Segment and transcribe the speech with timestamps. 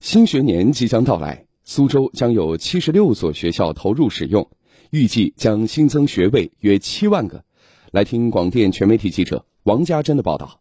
[0.00, 4.48] 新学年即将到来，苏州将有七十六所学校投入使用，
[4.90, 7.44] 预计将新增学位约七万个。
[7.90, 10.60] 来听广电全媒体记者王家珍的报道。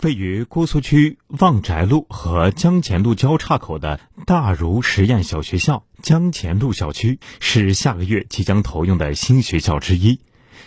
[0.00, 10.18] 位于姑苏区望宅路和江前路交叉口的大儒实验小学校江前路校区是下个月即将投用的新学校之一。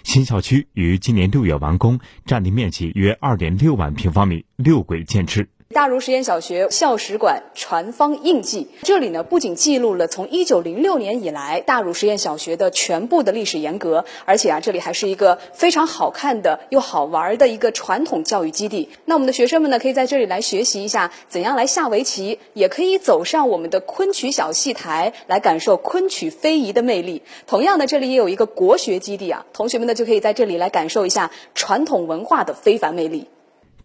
[0.04, 5.50] 新校区于今年六月完工，占地面积约二点六万平方米，六轨建制。
[5.74, 18.90] 大儒实验小学校史馆传芳印记，这里呢不仅记录了从一九零六年以来大儒实验小学的全部的历史沿革，而且啊这里还是一个非常好看的又好玩的一个传统教育基地。
[19.06, 27.24] 那我们的学生们呢可以在这里来学习一下怎样来下围棋，也可以走上我们的昆曲小戏台来感受昆曲非遗的魅力。
[27.48, 33.28] 同样的，这里也有一个国学基地啊，同学们呢就可以在这里来感受一下传统文化的非凡魅力。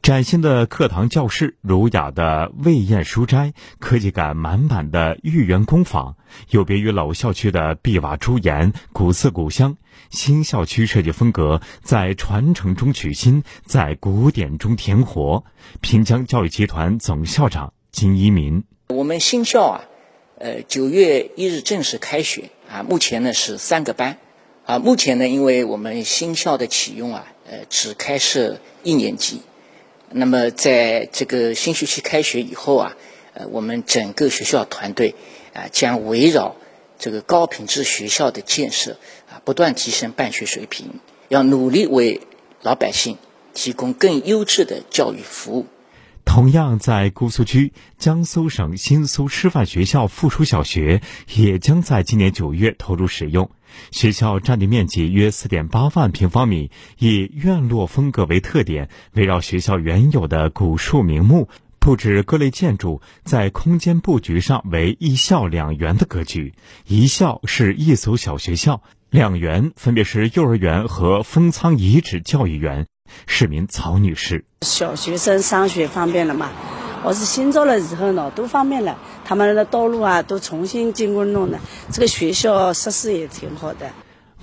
[0.03, 6.17] 崭新的课堂教室、儒雅的魏砚书斋、科技感满满的豫园工坊，
[6.49, 9.77] 有别于老校区的碧瓦朱檐、古色古香。
[10.09, 15.45] 新校区设计风格在传承中取新，在古典中填活。
[15.83, 19.85] 平江教育集团总校长金一民：我们新校啊，
[20.39, 24.17] 呃，九月一日正式开学啊，目前呢是三个班
[24.65, 24.79] 啊。
[24.79, 29.43] 目前呢，因为我们新校的启用啊，呃，只开设一年级。
[30.13, 32.97] 那么，在这个新学期开学以后啊，
[33.33, 35.15] 呃，我们整个学校团队
[35.55, 36.57] 啊，将围绕
[36.99, 38.97] 这个高品质学校的建设
[39.30, 42.23] 啊，不断提升办学水平，要努力为
[42.63, 43.19] 老百姓
[43.55, 45.67] 提供更优质的教育服务。
[46.24, 51.02] 同样在姑苏区，江苏省新苏师范学校附属小学
[51.35, 53.51] 也将在今年九月投入使用。
[53.90, 66.53] 学校占地面积约四点八万平方米，以院落风格为特点，围绕学校原有的古树名木，布置各类建筑，在空间布局上为一校两园的格局。
[66.87, 72.87] 一校是一所小学校，两园分别是幼儿园和封仓遗址教育园。
[73.26, 76.50] 市民曹女士：小学生上学方便了嘛？
[77.03, 78.98] 我是新造了以后呢，都方便了。
[79.25, 81.59] 他们的道路啊，都重新经过弄的。
[81.91, 83.91] 这个学校设施也挺好的。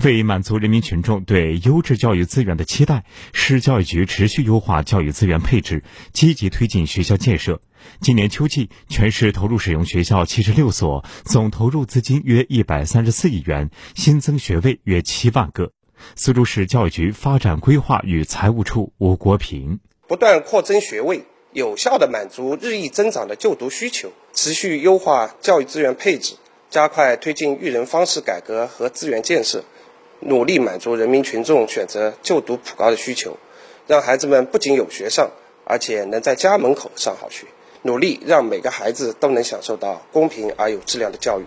[0.04, 7.62] 为满足人民群众对优质教育资源的期待，市教育局持续优化教育资源配置，积极推进学校建设。
[8.00, 15.72] 今年秋季，全市投入使用学校七十六所，总投入资金约一百三十四亿元，新增学位约七万个。
[16.16, 26.36] 苏州市教育局发展规划与财务处吴国平：不断扩增学位，有效地满足日益增长的就读需求；持续优化教育资源配置，
[26.70, 29.64] 加快推进育人方式改革和资源建设，
[30.20, 33.38] 努力满足人民群众选择就读普高的需求，
[33.86, 35.32] 让孩子们不仅有学上，
[35.66, 37.46] 而且能在家门口上好学。
[37.84, 41.46] 努力让每个孩子都能享受到公平而有质量的教育。